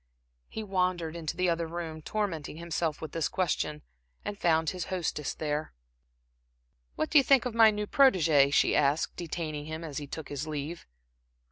He 0.49 0.63
wandered 0.63 1.15
into 1.15 1.37
the 1.37 1.47
other 1.47 1.67
room, 1.67 2.01
tormenting 2.01 2.57
himself 2.57 3.01
with 3.01 3.11
this 3.11 3.27
question, 3.27 3.83
and 4.25 4.35
found 4.35 4.71
his 4.71 4.85
hostess 4.85 5.35
there. 5.35 5.73
"What 6.95 7.11
do 7.11 7.19
you 7.19 7.23
think 7.23 7.45
of 7.45 7.53
my 7.53 7.69
new 7.69 7.85
protegé?" 7.85 8.51
she 8.51 8.75
asked, 8.75 9.15
detaining 9.15 9.65
him 9.65 9.83
as 9.83 9.99
he 9.99 10.07
took 10.07 10.29
his 10.29 10.47
leave. 10.47 10.87